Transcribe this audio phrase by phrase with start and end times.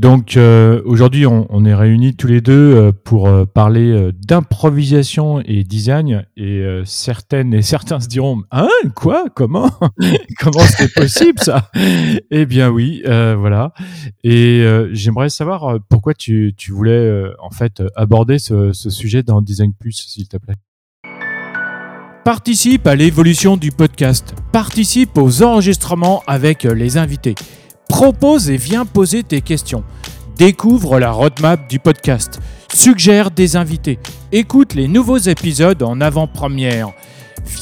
[0.00, 5.62] Donc euh, aujourd'hui, on, est réunis tous les deux euh, pour euh, parler d'improvisation et
[5.62, 6.24] design.
[6.38, 9.26] Et certaines et certains se diront Hein Quoi?
[9.34, 9.70] Comment?
[10.38, 11.70] Comment c'est possible ça?
[12.30, 13.74] Eh bien oui, voilà.
[14.24, 19.74] Et j'aimerais savoir pourquoi tu, tu voulais en fait aborder ce, ce sujet dans Design
[19.78, 20.54] Plus, s'il te plaît.
[22.24, 24.34] Participe à l'évolution du podcast.
[24.50, 27.34] Participe aux enregistrements avec les invités.
[27.90, 29.82] Propose et viens poser tes questions.
[30.38, 32.40] Découvre la roadmap du podcast.
[32.72, 33.98] Suggère des invités.
[34.30, 36.92] Écoute les nouveaux épisodes en avant-première.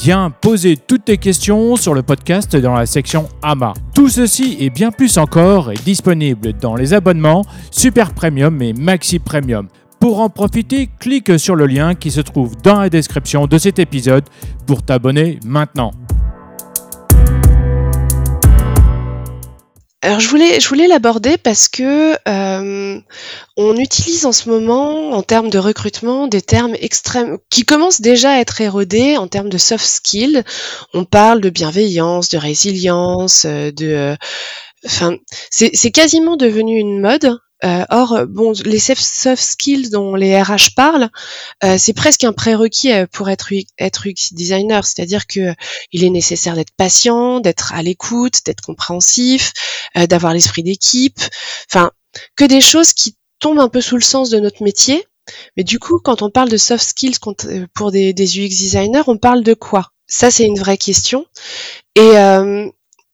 [0.03, 3.73] Viens poser toutes tes questions sur le podcast dans la section AMA.
[3.95, 9.17] Tout ceci et bien plus encore est disponible dans les abonnements Super Premium et Maxi
[9.17, 9.67] Premium.
[9.99, 13.79] Pour en profiter, clique sur le lien qui se trouve dans la description de cet
[13.79, 14.25] épisode
[14.67, 15.91] pour t'abonner maintenant.
[20.01, 23.01] Alors je voulais, je voulais l'aborder parce que euh,
[23.57, 28.31] on utilise en ce moment, en termes de recrutement, des termes extrêmes qui commencent déjà
[28.31, 30.43] à être érodés en termes de soft skills.
[30.93, 34.15] On parle de bienveillance, de résilience, euh, de, euh,
[34.85, 35.17] enfin,
[35.51, 41.09] c'est quasiment devenu une mode euh, or, bon, les soft skills dont les RH parlent,
[41.63, 45.53] euh, c'est presque un prérequis euh, pour être, être UX designer, c'est-à-dire que
[45.91, 49.51] il est nécessaire d'être patient, d'être à l'écoute, d'être compréhensif,
[49.95, 51.19] d'avoir l'esprit d'équipe,
[51.69, 51.91] enfin,
[52.35, 55.05] que des choses qui tombent un peu sous le sens de notre métier.
[55.57, 57.17] Mais du coup, quand on parle de soft skills
[57.73, 59.91] pour des, des UX designers, on parle de quoi?
[60.07, 61.25] Ça, c'est une vraie question.
[61.95, 62.11] Et,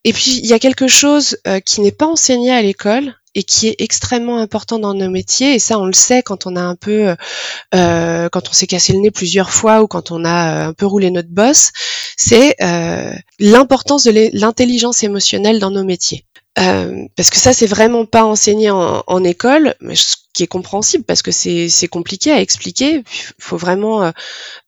[0.03, 3.67] et puis, il y a quelque chose qui n'est pas enseigné à l'école et qui
[3.67, 5.55] est extrêmement important dans nos métiers.
[5.55, 7.15] Et ça, on le sait quand on a un peu, euh,
[7.75, 10.73] euh quand on s'est cassé le nez plusieurs fois ou quand on a euh, un
[10.73, 11.71] peu roulé notre boss,
[12.17, 16.25] c'est euh, l'importance de l'intelligence émotionnelle dans nos métiers.
[16.57, 21.03] Euh, parce que ça, c'est vraiment pas enseigné en, école, mais ce qui est compréhensible
[21.03, 23.03] parce que c'est compliqué à expliquer.
[23.05, 24.11] Il faut vraiment euh,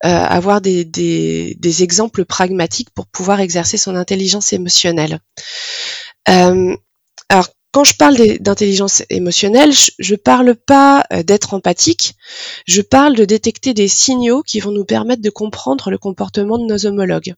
[0.02, 5.20] avoir des, des, des, exemples pragmatiques pour pouvoir exercer son intelligence émotionnelle.
[6.30, 6.76] Euh,
[7.30, 7.48] alors,
[7.78, 12.16] quand je parle d'intelligence émotionnelle, je ne parle pas euh, d'être empathique,
[12.66, 16.66] je parle de détecter des signaux qui vont nous permettre de comprendre le comportement de
[16.66, 17.36] nos homologues.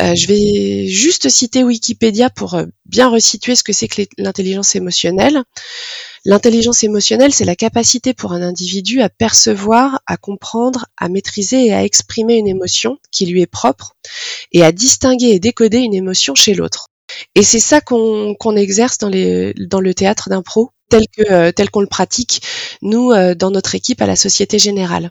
[0.00, 4.74] Euh, je vais juste citer Wikipédia pour euh, bien resituer ce que c'est que l'intelligence
[4.74, 5.42] émotionnelle.
[6.24, 11.74] L'intelligence émotionnelle, c'est la capacité pour un individu à percevoir, à comprendre, à maîtriser et
[11.74, 13.96] à exprimer une émotion qui lui est propre
[14.52, 16.88] et à distinguer et décoder une émotion chez l'autre.
[17.34, 21.70] Et c'est ça qu'on exerce dans, les, dans le théâtre d'impro, tel que euh, tel
[21.70, 22.42] qu'on le pratique
[22.82, 25.10] nous euh, dans notre équipe à la Société Générale.